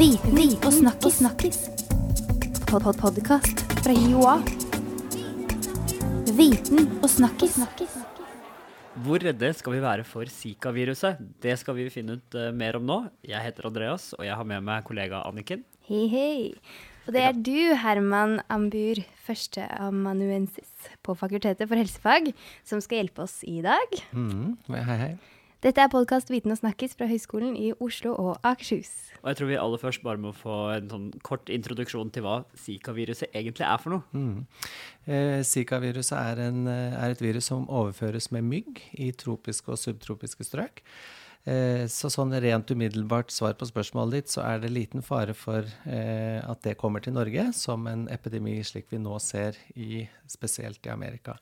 [0.00, 1.18] Viten og snakkis.
[1.18, 1.56] snakkis.
[2.70, 4.38] Pod -pod Podkast fra Joa.
[6.38, 7.58] Viten og snakkis.
[9.04, 11.18] Hvor redde skal vi være for Zika-viruset?
[11.42, 13.10] Det skal vi finne ut uh, mer om nå.
[13.28, 15.64] Jeg heter Andreas, og jeg har med meg kollega Anniken.
[15.84, 16.54] Hei, hei.
[17.06, 22.32] Og det er du, Herman Ambur, førsteamanuensis på Fakultetet for helsefag,
[22.64, 24.00] som skal hjelpe oss i dag.
[24.12, 25.18] Mm, hei, hei.
[25.60, 28.88] Dette er podkast Viten og snakkis fra Høgskolen i Oslo og Akershus.
[29.20, 32.38] Og jeg tror vi aller først bare må få en sånn kort introduksjon til hva
[32.56, 34.06] Zika-viruset egentlig er for noe.
[34.16, 34.46] Mm.
[35.04, 40.48] Eh, Zika-viruset er, eh, er et virus som overføres med mygg i tropiske og subtropiske
[40.48, 40.80] strøk.
[41.44, 45.60] Eh, så sånn rent umiddelbart svar på spørsmålet ditt, så er det liten fare for
[45.84, 50.80] eh, at det kommer til Norge som en epidemi slik vi nå ser i, spesielt
[50.88, 51.36] i Amerika.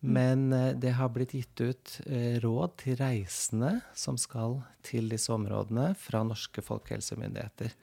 [0.00, 5.32] Men eh, det har blitt gitt ut eh, råd til reisende som skal til disse
[5.34, 7.74] områdene fra norske folkehelsemyndigheter.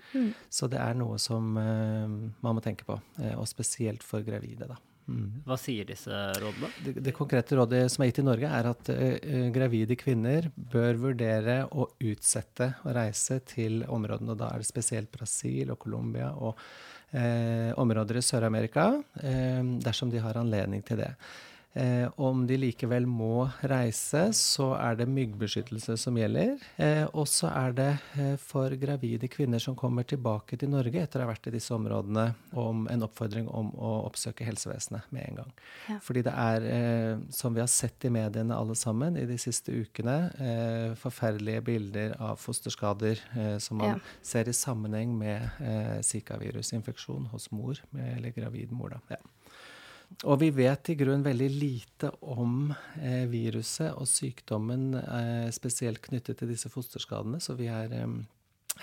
[0.50, 4.70] Så det er noe som eh, man må tenke på, eh, og spesielt for gravide,
[4.72, 4.80] da.
[5.08, 5.44] Mm.
[5.48, 6.70] Hva sier disse rådene?
[6.84, 11.00] Det, det konkrete rådet som er gitt i Norge, er at eh, gravide kvinner bør
[11.06, 14.34] vurdere å utsette å reise til områdene.
[14.34, 16.60] og Da er det spesielt Brasil og Colombia og
[17.16, 18.90] eh, områder i Sør-Amerika,
[19.22, 21.14] eh, dersom de har anledning til det.
[21.78, 26.56] Eh, om de likevel må reise, så er det myggbeskyttelse som gjelder.
[26.82, 31.22] Eh, og så er det eh, for gravide kvinner som kommer tilbake til Norge etter
[31.22, 32.24] å ha vært i disse områdene,
[32.58, 35.54] om en oppfordring om å oppsøke helsevesenet med en gang.
[35.92, 36.00] Ja.
[36.02, 39.70] Fordi det er, eh, som vi har sett i mediene alle sammen i de siste
[39.78, 44.00] ukene, eh, forferdelige bilder av fosterskader eh, som man Ja.
[44.24, 48.90] ser i sammenheng med eh, Zika-virusinfeksjon hos mor, eller gravid mor.
[48.90, 49.00] Da.
[49.10, 49.18] Ja.
[50.26, 56.40] Og vi vet i grunn veldig lite om eh, viruset og sykdommen eh, spesielt knyttet
[56.40, 58.16] til disse fosterskadene, så vi er eh,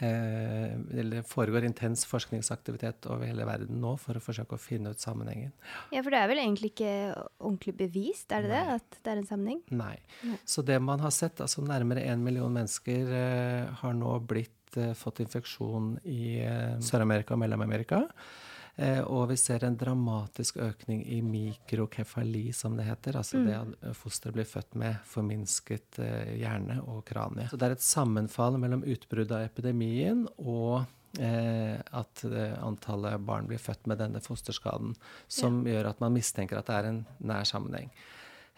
[0.04, 4.94] eh, eller det foregår intens forskningsaktivitet over hele verden nå for å forsøke å finne
[4.94, 5.50] ut sammenhengen.
[5.90, 6.94] Ja, for det er vel egentlig ikke
[7.40, 8.64] ordentlig bevist, er det det?
[8.78, 9.62] At det er en sammenheng?
[9.74, 9.96] Nei.
[10.28, 10.38] Nei.
[10.46, 14.94] Så det man har sett, altså nærmere én million mennesker eh, har nå blitt, eh,
[14.98, 16.38] fått infeksjon i
[16.84, 18.04] Sør-Amerika og Mellom-Amerika.
[18.76, 23.18] Eh, og vi ser en dramatisk økning i mikrokefali, som det heter.
[23.20, 27.46] Altså det at fosteret blir født med forminsket eh, hjerne og kranie.
[27.50, 30.82] Så det er et sammenfall mellom utbruddet av epidemien og
[31.20, 34.96] eh, at eh, antallet barn blir født med denne fosterskaden,
[35.28, 37.92] som gjør at man mistenker at det er en nær sammenheng.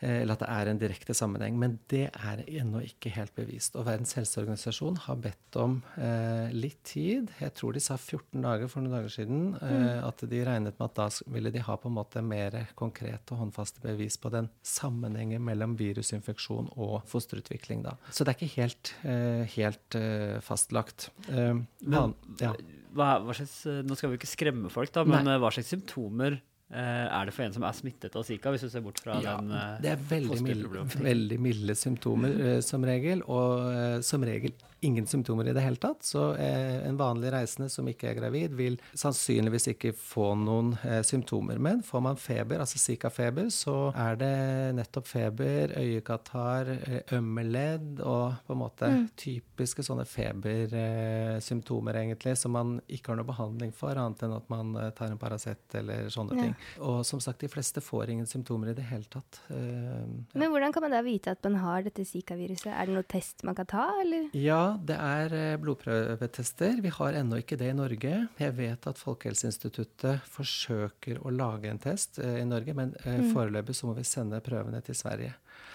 [0.00, 1.56] Eh, Eller at det er en direkte sammenheng.
[1.58, 3.76] Men det er ennå ikke helt bevist.
[3.80, 7.30] Og Verdens helseorganisasjon har bedt om eh, litt tid.
[7.40, 9.54] Jeg tror de sa 14 dager for noen dager siden.
[9.56, 13.32] Eh, At de regnet med at da ville de ha på en måte mer konkrete
[13.32, 17.82] og håndfaste bevis på den sammenhengen mellom virusinfeksjon og fosterutvikling.
[17.86, 17.96] da.
[18.12, 21.08] Så det er ikke helt, eh, helt eh, fastlagt.
[21.28, 21.54] Eh,
[21.88, 22.52] van, ja.
[22.96, 25.34] Hva, hva slags, nå skal vi ikke skremme folk, da, men Nei.
[25.40, 26.38] hva slags symptomer
[26.70, 29.36] er det for en som er smittet av Zika, hvis du ser bort fra Ja,
[29.38, 34.24] den uh, det er veldig milde, veldig milde symptomer uh, som regel, og uh, som
[34.26, 36.04] regel ingen symptomer i det hele tatt.
[36.04, 41.00] Så eh, en vanlig reisende som ikke er gravid, vil sannsynligvis ikke få noen eh,
[41.06, 41.58] symptomer.
[41.62, 44.32] Men får man feber, altså Zika-feber, så er det
[44.78, 52.54] nettopp feber, øyekatarr, eh, ømme ledd og på en måte typiske sånne febersymptomer, egentlig, som
[52.56, 56.10] man ikke har noe behandling for, annet enn at man eh, tar en Paracet eller
[56.12, 56.42] sånne Ja.
[56.46, 56.55] ting.
[56.84, 59.40] Og som sagt, de fleste får ingen symptomer i det hele tatt.
[59.50, 60.38] Eh, ja.
[60.38, 62.70] Men hvordan kan man da vite at man har dette Zika-viruset?
[62.72, 64.28] Er det noen test man kan ta, eller?
[64.36, 66.80] Ja, det er eh, blodprøvetester.
[66.84, 68.14] Vi har ennå ikke det i Norge.
[68.40, 73.30] Jeg vet at Folkehelseinstituttet forsøker å lage en test eh, i Norge, men mm.
[73.34, 75.34] foreløpig så må vi sende prøvene til Sverige,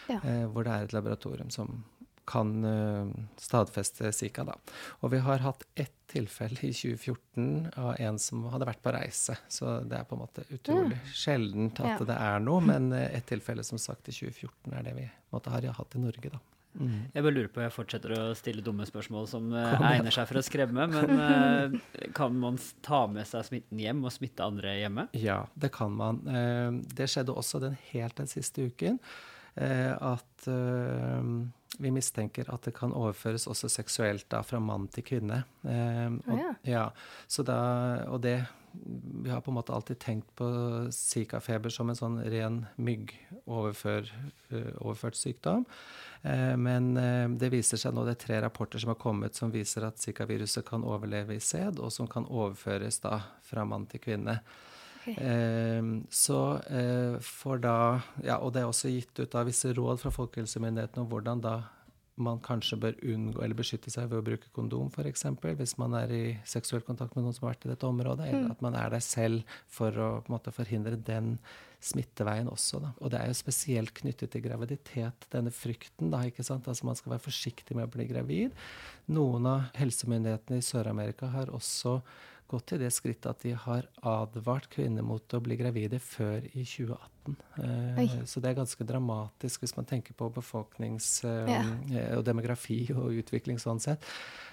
[0.10, 0.18] Ja.
[0.52, 1.84] hvor det er et laboratorium som
[2.32, 3.12] kan eh,
[3.42, 4.46] stadfeste Zika.
[4.48, 4.56] Da.
[5.02, 9.38] Og vi har hatt ett tilfelle i 2014 av en som hadde vært på reise.
[9.52, 12.08] Så det er på en måte utrolig sjeldent at Ja.
[12.10, 15.52] det er noe, men eh, ett tilfelle som sagt i 2014 er det vi måtte,
[15.54, 16.32] har hatt i Norge.
[16.34, 16.40] da.
[16.72, 17.00] Mm.
[17.12, 20.28] Jeg bare lurer på, jeg fortsetter å stille dumme spørsmål som eh, Kom egner seg
[20.30, 21.82] for å skremme, men
[22.18, 25.08] kan man ta med seg smitten hjem og smitte andre hjemme?
[25.20, 26.22] Ja, det kan man.
[26.32, 29.00] Eh, Det skjedde også den helt den siste uken.
[29.60, 30.48] eh, At
[31.82, 35.44] vi mistenker at det kan overføres også seksuelt da, fra mann til kvinne.
[35.66, 36.52] Eh, og, ja.
[36.68, 36.86] ja,
[37.28, 37.60] så da,
[38.12, 38.40] og det
[38.72, 40.46] Vi har på en måte alltid tenkt på
[40.96, 44.08] zikafeber som en sånn ren myggoverført
[45.20, 45.66] sykdom.
[46.24, 49.52] Eh, Men eh, det viser seg nå, det er tre rapporter som har kommet som
[49.52, 54.00] viser at zikaviruset kan overleve i sæd, og som kan overføres da fra mann til
[54.00, 54.40] kvinne.
[55.08, 56.40] Eh, så
[56.70, 61.04] eh, for da Ja, og det er også gitt ut av visse råd fra folkehelsemyndighetene
[61.06, 61.56] om hvordan da
[62.22, 65.24] man kanskje bør unngå eller beskytte seg ved å bruke kondom, f.eks.
[65.58, 68.28] Hvis man er i seksuell kontakt med noen som har vært i dette området.
[68.28, 68.52] Eller Mm.
[68.52, 71.40] at man er der selv for å måte, forhindre den
[71.82, 72.80] smitteveien også.
[72.84, 72.92] Da.
[73.02, 76.12] Og det er jo spesielt knyttet til graviditet, denne frykten.
[76.12, 76.68] da, ikke sant?
[76.68, 78.52] Altså Man skal være forsiktig med å bli gravid.
[79.10, 82.02] Noen av helsemyndighetene i Sør-Amerika har også
[82.52, 86.66] gått til det skrittet at de har advart kvinner mot å bli gravide før i
[86.68, 87.10] 2018.
[87.62, 91.62] Eh, så det er ganske dramatisk hvis man tenker på befolknings- eh, Ja.
[91.96, 94.04] eh, og demografi og utvikling sånn sett.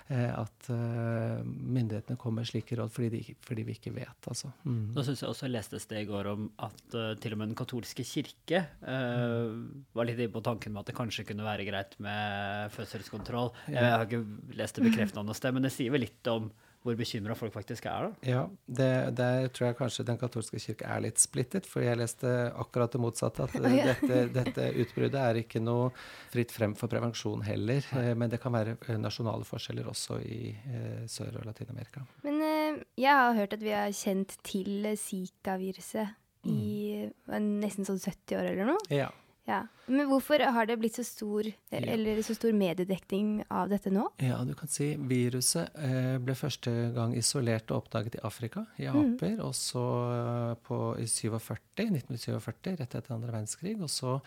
[0.09, 4.53] Eh, at eh, myndighetene kommer med slike råd fordi, de, fordi vi ikke vet, altså.
[4.65, 4.95] Mm.
[4.97, 7.59] Nå syns jeg også lestes det i går om at uh, til og med den
[7.59, 9.53] katolske kirke uh,
[9.93, 13.53] var litt inne på tanken med at det kanskje kunne være greit med fødselskontroll.
[13.69, 16.49] Jeg har ikke lest det bekreftet noe sted, men det sier vel litt om
[16.89, 18.29] hvor bekymra folk faktisk er, da.
[18.29, 22.33] Ja, det, der tror jeg kanskje den katolske kirke er litt splittet, for jeg leste
[22.57, 23.47] akkurat det motsatte.
[23.47, 23.57] At
[23.91, 25.91] dette, dette utbruddet er ikke noe
[26.33, 27.85] fritt frem for prevensjon heller.
[28.01, 32.05] eh, Men det kan være eh, nasjonale forskjeller også i eh, Sør- og Latin-Amerika.
[32.25, 36.17] Men eh, jeg har hørt at vi har kjent til Zika-viruset
[36.49, 37.49] i mm.
[37.61, 38.85] nesten sånn 70 år eller noe.
[38.95, 39.11] Ja.
[39.49, 39.63] Ja.
[39.89, 44.03] Men hvorfor har det blitt så stor, eller så stor mediedekning av dette nå?
[44.21, 48.91] Ja, du kan si viruset eh, ble første gang isolert og oppdaget i Afrika, i
[48.93, 53.73] aper, og så eh, på, i 47, 1947, rett etter andre verdenskrig.
[53.81, 54.19] Og så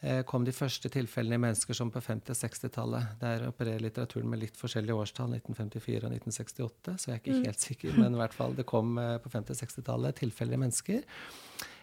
[0.00, 3.12] eh, kom de første tilfellene i mennesker som på 50- og 60-tallet.
[3.20, 7.66] Der opererer litteraturen med litt forskjellige årstall, 1954 og 1968, så jeg er ikke helt
[7.68, 11.04] sikker, men i hvert fall det kom på 50- og 60-tallet tilfeller i mennesker.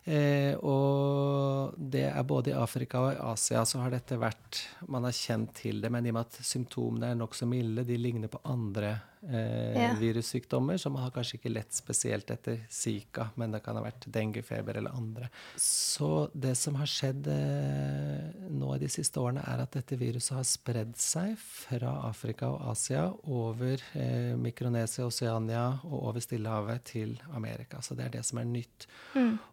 [0.08, 5.04] Eh, og det er både i Afrika og i Asia så har dette vært Man
[5.04, 8.32] har kjent til det, men i og med at symptomene er nokså milde, de ligner
[8.32, 9.94] på andre eh, Ja.
[10.00, 14.78] virussykdommer, som har kanskje ikke lett spesielt etter Zika, men det kan ha vært denguefeber
[14.78, 15.30] eller andre.
[15.56, 20.36] Så det som har skjedd eh, nå i de siste årene, er at dette viruset
[20.38, 27.16] har spredd seg fra Afrika og Asia over eh, Mikronesia, Oceania og over Stillehavet til
[27.34, 27.82] Amerika.
[27.82, 28.88] Så det er det som er nytt.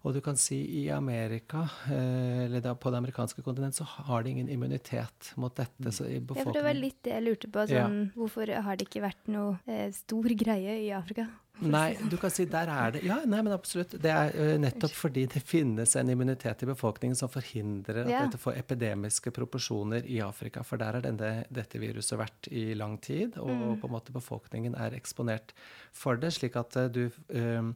[0.05, 4.23] Og du kan si i Amerika, eh, eller da på det amerikanske kontinent, så har
[4.23, 5.93] de ingen immunitet mot dette.
[5.93, 7.65] Så i Ja, for det var litt det jeg lurte på.
[7.71, 7.87] Ja.
[7.89, 11.27] Sånn, Hvorfor har det ikke vært noe eh, stor greie i Afrika?
[11.63, 13.93] Nei, du kan si der er det Ja, nei, men absolutt.
[14.03, 18.23] Det er uh, nettopp fordi det finnes en immunitet i befolkningen som forhindrer at Ja.
[18.27, 20.65] dette får epidemiske proporsjoner i Afrika.
[20.67, 24.99] For der har dette viruset vært i lang tid, og på en måte befolkningen er
[24.99, 25.55] eksponert
[25.93, 26.33] for det.
[26.35, 27.71] Slik at uh, du uh,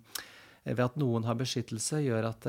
[0.69, 2.45] Ved at noen har beskyttelse, gjør at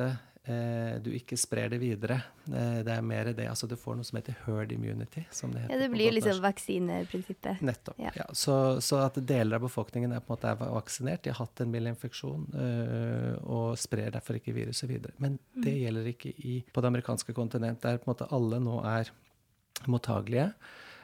[1.03, 2.19] du ikke sprer det videre.
[2.47, 3.45] Eh, Det er mer det.
[3.49, 5.73] Altså du får noe som heter herd immunity, som det heter.
[5.75, 7.61] Ja, Det blir liksom vaksineprinsippet.
[7.61, 7.99] Nettopp.
[8.01, 8.11] Ja.
[8.15, 8.25] Ja.
[8.33, 11.61] Så, så at deler av befolkningen er på en måte er vaksinert, de har hatt
[11.61, 15.13] en mild infeksjon øh, og sprer derfor ikke viruset videre.
[15.17, 18.79] Men det gjelder ikke i, på det amerikanske kontinent, der på en måte alle nå
[18.85, 19.11] er
[19.87, 20.51] mottagelige.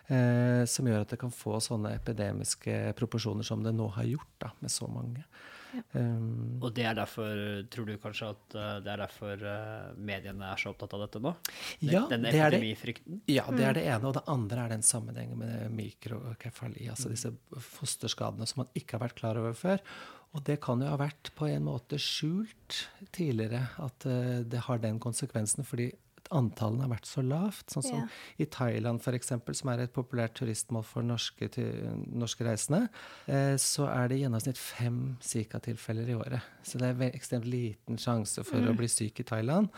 [0.08, 4.34] Eh, som gjør at det kan få sånne epidemiske proporsjoner som det nå har gjort,
[4.44, 5.24] da, med så mange.
[5.94, 7.32] Um, Og det er derfor,
[7.72, 11.22] tror du kanskje at eh, det er derfor eh, mediene er så opptatt av dette
[11.24, 11.34] nå?
[11.82, 12.62] Den- Ja, Denne det er det.
[13.32, 14.06] Ja, det er det ene.
[14.10, 19.08] Og det andre er den sammenhengen med mikrokefali, altså disse fosterskadene som man ikke har
[19.08, 19.80] vært klar over før.
[20.36, 22.82] Og det kan jo ha vært på en måte skjult
[23.16, 25.92] tidligere at eh, det har den konsekvensen, fordi
[26.38, 27.72] antallene har vært så lavt.
[27.74, 28.08] Sånn som Ja.
[28.40, 31.50] i Thailand f.eks., som er et populært turistmål for norske,
[32.12, 32.90] norske reisende,
[33.28, 36.42] eh, så er det i gjennomsnitt fem Zika-tilfeller i året.
[36.64, 39.70] Så det er ekstremt liten sjanse for å bli syk i Thailand,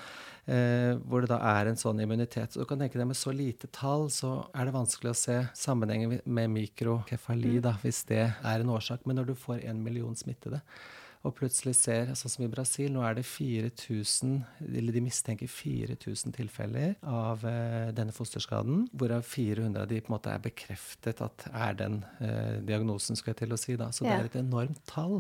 [0.48, 2.52] eh, hvor det da er en sånn immunitet.
[2.54, 5.38] Så du kan tenke deg med så lite tall, så er det vanskelig å se
[5.54, 9.06] sammenhengen med mikrokefali, da, hvis det er en årsak.
[9.06, 10.62] Men når du får en million smittede,
[11.28, 16.36] og plutselig ser, sånn som i Brasil, nå er det 4000, eller de mistenker 4000
[16.38, 21.48] tilfeller av eh, denne fosterskaden, hvorav 400 av de på en måte er bekreftet at
[21.52, 23.76] er den eh, diagnosen, skal jeg til å si.
[23.80, 23.92] da.
[23.92, 25.20] Så det er et enormt tall.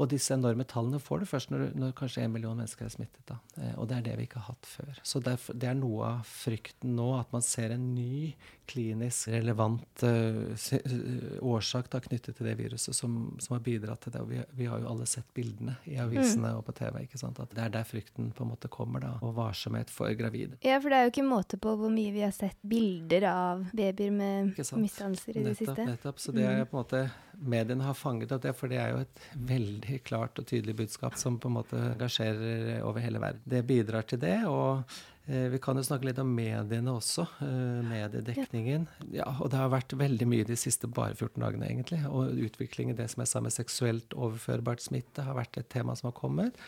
[0.00, 3.22] Og disse enorme tallene får du først når, når kanskje en million mennesker er smittet.
[3.28, 3.38] da.
[3.60, 4.98] Eh, og det er det vi ikke har hatt før.
[5.04, 8.32] Så derfor, det er noe av frykten nå, at man ser en ny
[8.72, 14.22] klinisk relevant uh, årsak da, knyttet til det viruset som, som har bidratt til det.
[14.22, 17.02] Og vi, vi har jo alle sett bildene i avisene og på TV.
[17.04, 17.40] ikke sant?
[17.42, 19.12] At det er der frykten på en måte kommer, da.
[19.20, 20.56] Og varsomhet for gravide.
[20.64, 23.66] Ja, for det er jo ikke måte på hvor mye vi har sett bilder av
[23.76, 25.88] babyer med misdannelser i det Nettopp, siste.
[25.90, 26.22] nettopp.
[26.22, 27.04] Så det er på en måte
[27.42, 29.22] mediene har fanget opp det, for det er jo et
[29.52, 33.42] veldig klart og tydelig budskap som på en måte engasjerer over hele verden.
[33.44, 34.82] Det bidrar til det, og
[35.26, 37.26] eh, vi kan jo snakke litt om mediene også.
[37.46, 38.86] Eh, mediedekningen.
[39.14, 42.02] Ja, og det har vært veldig mye de siste bare 14 dagene, egentlig.
[42.08, 46.12] Og utviklingen, det som jeg sa med seksuelt overførbart smitte, har vært et tema som
[46.12, 46.58] har kommet.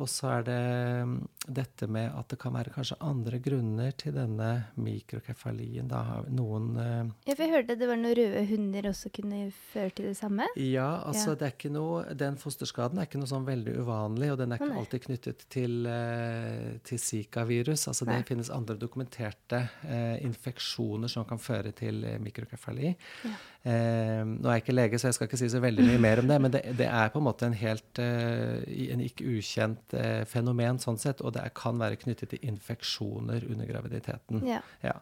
[0.00, 0.60] Og så er det
[1.04, 1.16] mm,
[1.52, 4.46] dette med at det kan være kanskje andre grunner til denne
[4.80, 5.88] mikrokefalien.
[5.90, 9.42] Da har noen eh, Ja, for jeg hørte det var noen røde hunder også kunne
[9.72, 10.46] føre til det samme.
[10.56, 11.36] Ja, altså Ja.
[11.42, 14.62] det er ikke noe Den fosterskaden er ikke noe sånn veldig uvanlig, og den er
[14.62, 14.80] ikke nei.
[14.80, 17.84] alltid knyttet til, eh, til Zika-virus.
[17.92, 22.94] Altså det finnes andre dokumenterte eh, infeksjoner som kan føre til mikrokefali.
[23.28, 23.34] Ja.
[23.62, 26.18] Eh, nå er jeg ikke lege, så jeg skal ikke si så veldig mye mer
[26.24, 29.81] om det, men det, det er på en måte en helt eh, en ikke ukjent
[29.94, 34.42] eh, fenomen sånn sett, og det kan være knyttet til infeksjoner under graviditeten.
[34.46, 34.60] Ja.
[34.82, 34.96] Ja.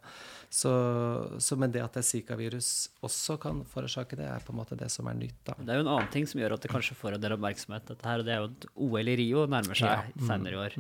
[0.51, 0.71] Så,
[1.39, 4.75] så, men det at det er Zika-virus også kan forårsake det, er på en måte
[4.79, 5.37] det som er nytt.
[5.47, 5.55] da.
[5.61, 7.85] Det er jo en annen ting som gjør at det kanskje får en del oppmerksomhet,
[7.87, 10.03] dette her, og det er jo at OL i Rio nærmer seg Ja.
[10.17, 10.27] Mm.
[10.27, 10.75] senere i år.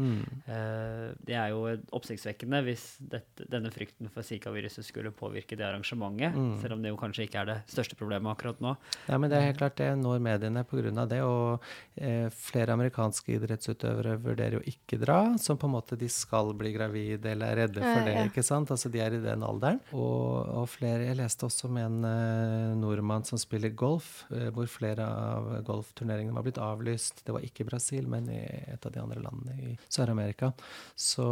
[0.50, 1.60] Eh, det er jo
[2.00, 6.60] oppsiktsvekkende hvis dette, denne frykten for zikaviruset skulle påvirke det arrangementet, Mm.
[6.60, 8.76] selv om det jo kanskje ikke er det største problemet akkurat nå.
[9.08, 11.06] Ja, men det er helt klart det når mediene pga.
[11.06, 11.20] det.
[11.22, 11.62] Og
[11.96, 13.89] eh, flere amerikanske idrettsutøvere
[14.22, 17.80] vurderer jo ikke dra, som på en måte de skal bli gravide eller er redde
[17.82, 18.14] for det.
[18.16, 18.26] ja.
[18.28, 18.70] ikke sant?
[18.72, 19.80] Altså De er i den alderen.
[19.92, 24.70] Og, og flere, Jeg leste også om en uh, nordmann som spiller golf, uh, hvor
[24.70, 27.24] flere av golfturneringene var blitt avlyst.
[27.26, 28.40] Det var ikke i Brasil, men i
[28.74, 30.52] et av de andre landene i Sør-Amerika.
[30.96, 31.28] Så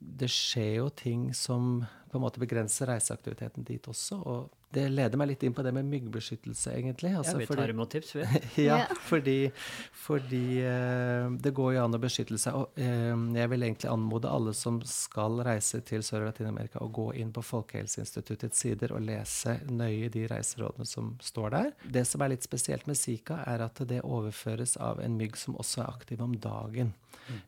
[0.00, 4.20] det skjer jo ting som på en måte begrenser reiseaktiviteten dit også.
[4.26, 7.12] og det leder meg litt inn på det med myggbeskyttelse, egentlig.
[7.14, 8.24] Ja, vi vi fordi- tar imot tips, vi.
[8.66, 8.94] ja, Ja.
[9.08, 9.50] fordi,
[9.92, 12.54] fordi uh, det går jo an å beskytte seg.
[12.58, 16.90] Og uh, jeg vil egentlig anmode alle som skal reise til Sør- og Latin-Amerika, å
[16.92, 21.72] gå inn på Folkehelseinstituttets sider og lese nøye de reiserådene som står der.
[21.96, 25.56] Det som er litt spesielt med Zika, er at det overføres av en mygg som
[25.56, 26.92] også er aktiv om dagen.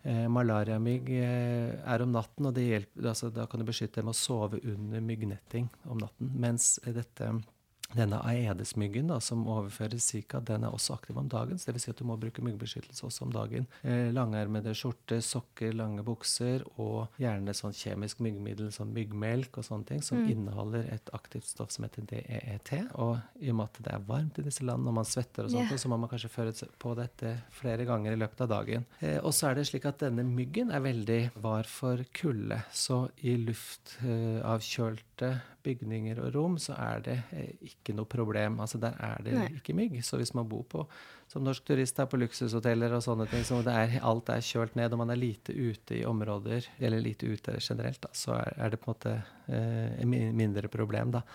[0.03, 4.17] Eh, malariamygg eh, er om natten, og hjelper, altså, da kan du beskytte dem å
[4.17, 6.33] sove under myggnetting om natten.
[6.41, 7.31] Mens eh, dette
[7.97, 11.57] denne aedesmyggen da, som overfører Zika, den er også aktiv om dagen.
[11.59, 13.65] Så det vil si at du må bruke myggbeskyttelse også om dagen.
[13.81, 19.89] Eh, langermede skjorter, sokker, lange bukser og gjerne sånn kjemisk myggmiddel, sånn myggmelk og sånne
[19.89, 22.75] ting, som inneholder et aktivt stoff som heter DEET.
[23.01, 25.55] Og i og med at det er varmt i disse landene, og man svetter og
[25.55, 25.81] sånt, yeah.
[25.81, 28.85] så må man kanskje føre på dette flere ganger i løpet av dagen.
[29.01, 32.61] Eh, og så er det slik at denne myggen er veldig var for kulde.
[32.69, 35.33] Så i luftavkjølte
[35.69, 38.59] bygninger og rom så er det eh, ikke noe problem.
[38.65, 39.47] Altså der er det Nei.
[39.61, 40.01] ikke mygg.
[40.07, 40.87] Så hvis man bor på
[41.29, 44.95] som norsk turist er på luksushoteller og sånne ting, så er, alt er kjølt ned,
[44.97, 48.73] og man er lite ute i områder, eller lite ute generelt, da, så er, er
[48.73, 49.17] det på en måte
[49.53, 51.27] eh, mindre problem, da.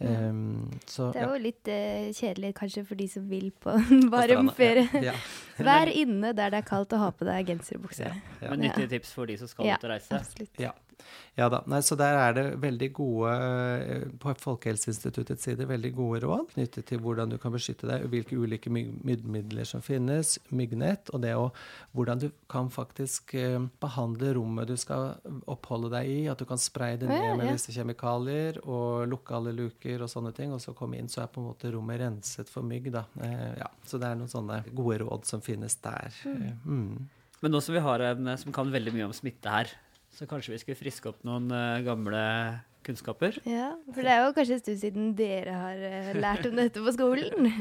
[0.00, 3.72] Um, så, Det er ja, jo litt uh, kjedelig kanskje for de som vil på
[4.14, 4.86] varm ferie.
[5.08, 5.14] Ja, ja.
[5.68, 8.06] Vær inne der det er kaldt og ha på deg genser og bukse.
[8.06, 8.52] Ja, ja.
[8.52, 10.20] Men nyttige tips for de som skal Ja, ut og reise.
[10.20, 10.54] absolutt.
[10.62, 10.70] Ja.
[11.38, 11.62] Ja da.
[11.70, 16.88] Nei, så der er det veldig gode eh, På Folkehelseinstituttets side veldig gode råd knyttet
[16.90, 21.48] til hvordan du kan beskytte deg, hvilke ulike myggmidler som finnes, myggnett, og det å
[21.94, 25.14] hvordan du kan faktisk eh, behandle rommet du skal
[25.46, 26.18] oppholde deg i.
[26.30, 30.10] At du kan spraye det ned med disse visse kjemikalier og lukke alle luker og
[30.10, 32.90] sånne ting, og så komme inn, så er på en måte rommet renset for mygg.
[32.94, 33.04] da.
[33.20, 33.68] Eh, ja.
[33.84, 36.12] Så det er noen sånne gode råd som finnes der.
[36.24, 37.08] Eh, Mm.
[37.40, 39.70] Men nå som vi har en som kan veldig mye om smitte her,
[40.18, 42.22] så kanskje vi skulle friske opp noen uh, gamle
[42.86, 43.38] kunnskaper?
[43.46, 46.82] Ja, for det er jo kanskje en stund siden dere har uh, lært om dette
[46.82, 47.50] på skolen.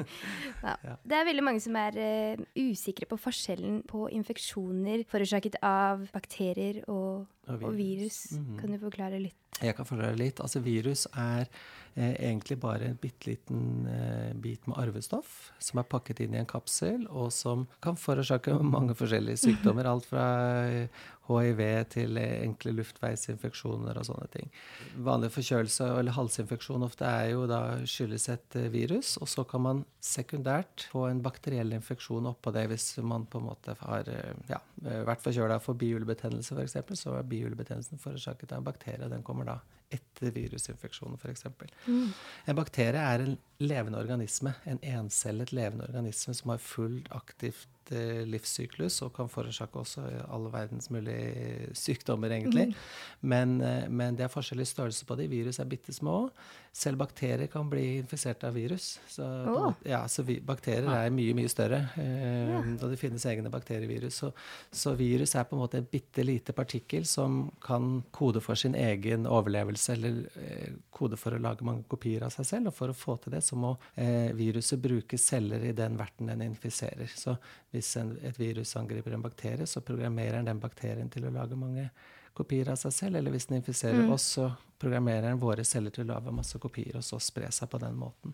[0.68, 0.74] Ja.
[0.84, 0.94] Ja.
[1.06, 6.82] Det er veldig mange som er uh, usikre på forskjellen på infeksjoner forårsaket av bakterier
[6.90, 8.20] og, Og og virus.
[8.36, 8.56] Mm.
[8.60, 9.36] Kan du forklare litt?
[9.64, 10.42] Jeg kan forklare litt.
[10.44, 11.48] Altså Virus er
[11.96, 16.42] eh, egentlig bare en bitte liten eh, bit med arvestoff som er pakket inn i
[16.42, 19.90] en kapsel, og som kan forårsake mange forskjellige sykdommer.
[19.90, 20.28] Alt fra
[21.28, 21.62] hiv
[21.92, 24.52] til eh, enkle luftveisinfeksjoner og sånne ting.
[25.04, 29.66] Vanlig forkjølelse eller halsinfeksjon ofte er jo da skyldes et eh, virus, og så kan
[29.66, 34.34] man sekundært få en bakteriell infeksjon oppå det hvis man på en måte har eh,
[34.52, 34.62] ja,
[35.08, 39.10] vært forkjøla for bihulebetennelse f.eks., så er bihulebetennelsen forårsaket av en bakterie.
[39.14, 39.60] Den kommer da
[39.94, 41.46] etter virusinfeksjonen f.eks.
[41.88, 48.24] En bakterie er en levende organisme, en encellet levende organisme som har fullt aktivt eh,
[48.28, 52.70] livssyklus og kan forårsake også alle verdens mulige sykdommer, egentlig.
[53.22, 55.28] Men, eh, men det er forskjellig størrelse på de.
[55.32, 56.30] Virus er bitte små.
[56.78, 59.00] Selv bakterier kan bli infisert av virus.
[59.10, 61.90] Så, en måte- ja, så vi, bakterier er mye, mye større.
[61.98, 62.60] Eh, Ja.
[62.62, 64.14] Og det finnes egne bakterievirus.
[64.22, 64.32] Så,
[64.72, 68.76] så virus er på en måte et bitte lite partikkel som kan kode for sin
[68.76, 72.68] egen overlevelse, eller eh, kode for å lage mange kopier av seg selv.
[72.68, 76.28] Og for å få til det, så må eh, viruset bruke celler i den verten
[76.28, 77.10] den infiserer.
[77.18, 77.38] Så
[77.78, 81.90] hvis en, et virus angriper en bakterie, så programmerer den bakterien til å lage mange
[82.38, 83.20] kopier av seg selv.
[83.22, 84.12] Eller hvis den infiserer Mm.
[84.14, 87.70] oss, så programmerer den våre celler til å lage masse kopier, og så spre seg
[87.72, 88.34] på den måten.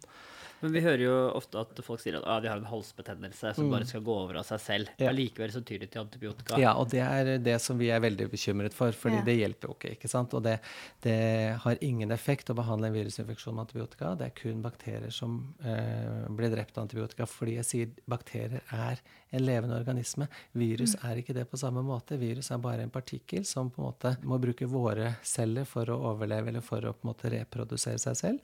[0.64, 3.68] Men vi hører jo ofte at folk sier at ah, de har en halsbetennelse som
[3.72, 4.92] bare skal gå over av seg selv.
[4.94, 5.02] Mm.
[5.04, 5.10] Ja.
[5.12, 6.60] Allikevel så tyr de til antibiotika.
[6.62, 9.26] Ja, og det er det som vi er veldig bekymret for, fordi Ja.
[9.28, 9.92] det hjelper jo ikke.
[9.98, 10.34] ikke sant?
[10.34, 10.60] Og det,
[11.04, 14.14] det har ingen effekt å behandle en virusinfeksjon med antibiotika.
[14.16, 15.36] Det er kun bakterier som
[15.66, 17.28] eh, blir drept av antibiotika.
[17.28, 20.30] Fordi jeg sier bakterier er en levende organisme.
[20.54, 22.16] Virus er ikke det på samme måte.
[22.22, 26.00] Virus er bare en partikkel som på en måte må bruke våre celler for å
[26.14, 28.40] overleve eller for å på en måte reprodusere seg selv.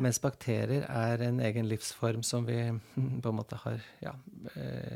[0.00, 2.58] Mens bakterier er en egen livsform som vi
[2.96, 4.14] på en måte har ja,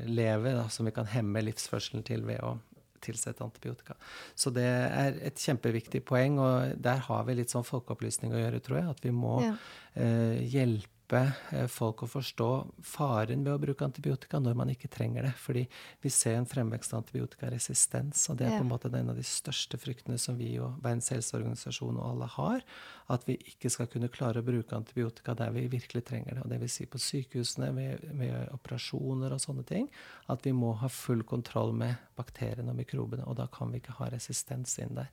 [0.06, 2.56] leve lever, da, som vi kan hemme livsførselen til ved å
[3.04, 3.94] tilsette antibiotika.
[4.34, 8.60] Så det er et kjempeviktig poeng, og der har vi litt sånn folkeopplysning å gjøre,
[8.64, 8.88] tror jeg.
[8.94, 9.54] At vi må Ja.
[9.94, 12.48] eh, hjelpe eh, folk å forstå
[12.86, 15.32] faren ved å bruke antibiotika når man ikke trenger det.
[15.40, 15.64] Fordi
[16.02, 19.26] vi ser en fremvekst av antibiotikaresistens, og det er på en måte en av de
[19.26, 22.66] største fryktene som vi og Verdens helseorganisasjon og alle har.
[23.12, 26.44] At vi ikke skal kunne klare å bruke antibiotika der vi virkelig trenger det.
[26.44, 29.90] Og det vil si på sykehusene, ved, ved operasjoner og sånne ting.
[30.32, 33.98] At vi må ha full kontroll med bakteriene og mikrobene, og da kan vi ikke
[34.00, 35.10] ha resistens inn der.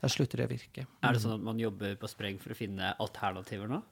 [0.00, 0.86] Da slutter det å virke.
[1.04, 3.82] Er det sånn at man jobber på spreng for å finne alternativer nå?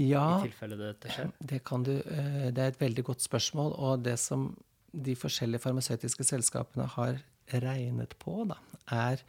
[0.00, 1.32] Ja, I tilfelle dette skjer?
[1.38, 3.74] Det, kan du, eh, det er et veldig godt spørsmål.
[3.76, 4.50] Og det som
[4.92, 7.20] de forskjellige farmasøytiske selskapene har
[7.52, 8.56] regnet på, da,
[8.92, 9.20] er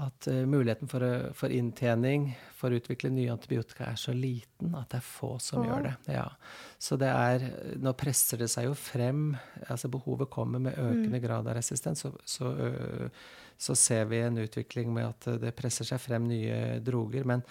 [0.00, 1.04] at eh, muligheten for,
[1.36, 5.64] for inntjening for å utvikle nye antibiotika er så liten at det er få som
[5.64, 5.74] ja.
[5.74, 5.94] gjør det.
[6.14, 6.26] Ja.
[6.80, 7.44] Så det er
[7.80, 9.34] Nå presser det seg jo frem.
[9.66, 12.04] altså Behovet kommer med økende grad av resistens.
[12.06, 12.54] Så, så,
[13.60, 17.26] så ser vi en utvikling med at det presser seg frem nye droger.
[17.28, 17.42] Men,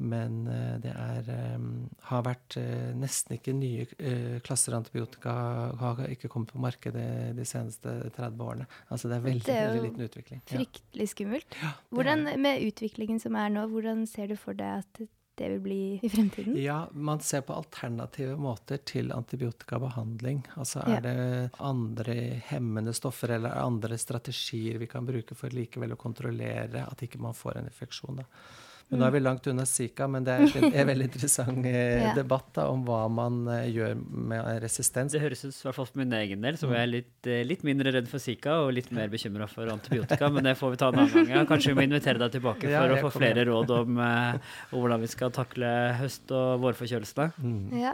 [0.00, 1.66] men eh, det er, eh,
[2.08, 5.34] har vært eh, nesten ikke nye eh, klasser antibiotika
[5.82, 8.68] har ikke kommet på markedet de seneste 30 årene.
[8.88, 10.42] Altså det er veldig, Det er veldig liten utvikling.
[10.46, 10.56] Ja.
[10.56, 11.60] Fryktelig skummelt.
[11.60, 15.04] er Hvordan, med utviklingen som er nå, hvordan ser du for deg at
[15.38, 16.56] det vil bli i fremtiden?
[16.60, 20.42] Ja, man ser på alternative måter til antibiotikabehandling.
[20.56, 20.96] Altså Ja.
[20.96, 22.14] er det andre
[22.50, 27.34] hemmende stoffer eller andre strategier vi kan bruke for likevel å kontrollere at ikke man
[27.34, 28.16] får en infeksjon.
[28.16, 28.24] Da.
[28.88, 32.12] Men nå er vi langt unna Zika, men det er en, veldig interessant eh, Ja.
[32.16, 35.12] debatt da, om hva man eh, gjør med resistens.
[35.12, 37.42] Det høres ut, i hvert fall for min egen del, så var jeg litt, eh,
[37.44, 40.80] litt mindre redd for Zika og litt mer bekymra for antibiotika, men det får vi
[40.80, 41.28] ta en annen gang.
[41.36, 44.00] Ja, kanskje vi må invitere deg tilbake Ja, for å få kommer flere råd om,
[44.00, 47.28] om hvordan vi skal takle høst- og vårforkjølelsene.
[47.44, 47.76] Mm.
[47.82, 47.92] Ja.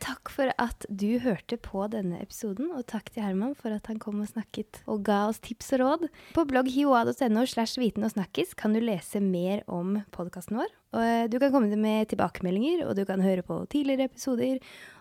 [0.00, 4.00] Takk for at du hørte på denne episoden, og takk til Herman for at han
[4.00, 6.08] kom og snakket og ga oss tips og råd.
[6.32, 10.70] På blogg hioa.no slash viten og snakkis kan du lese mer om podkasten vår.
[10.94, 14.58] Og eh, du kan komme med tilbakemeldinger, og du kan høre på tidligere episoder.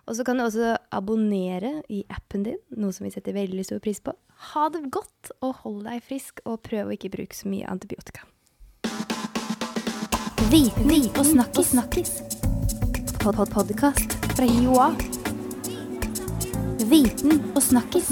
[0.10, 3.82] Og så kan du også abonnere i appen din, noe som vi setter veldig stor
[3.84, 4.16] pris på.
[4.54, 8.26] Ha det godt, og hold deg frisk, og prøv å ikke bruke så mye antibiotika.
[10.50, 12.16] Viten og snakkis.
[13.20, 14.90] Pod-pod-podkast fra Joa.
[16.90, 18.10] Viten og snakkis.